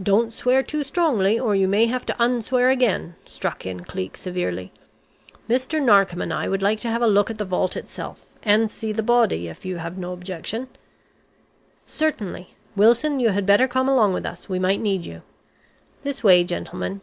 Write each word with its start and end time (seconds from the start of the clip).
"Don't 0.00 0.32
swear 0.32 0.62
too 0.62 0.84
strongly, 0.84 1.36
or 1.36 1.56
you 1.56 1.66
may 1.66 1.86
have 1.86 2.06
to 2.06 2.22
'un 2.22 2.42
swear' 2.42 2.68
again," 2.70 3.16
struck 3.24 3.66
in 3.66 3.84
Cleek, 3.84 4.16
severely. 4.16 4.70
"Mr. 5.50 5.82
Narkom 5.82 6.22
and 6.22 6.32
I 6.32 6.46
would 6.46 6.62
like 6.62 6.78
to 6.78 6.88
have 6.88 7.02
a 7.02 7.08
look 7.08 7.28
at 7.28 7.38
the 7.38 7.44
vault 7.44 7.76
itself, 7.76 8.24
and 8.44 8.70
see 8.70 8.92
the 8.92 9.02
body, 9.02 9.48
if 9.48 9.64
you 9.64 9.78
have 9.78 9.98
no 9.98 10.12
objection." 10.12 10.68
"Certainly. 11.88 12.54
Wilson, 12.76 13.18
you 13.18 13.30
had 13.30 13.44
better 13.44 13.66
come 13.66 13.88
along 13.88 14.12
with 14.12 14.26
us, 14.26 14.48
we 14.48 14.60
might 14.60 14.80
need 14.80 15.04
you. 15.06 15.22
This 16.04 16.22
way, 16.22 16.44
gentlemen." 16.44 17.00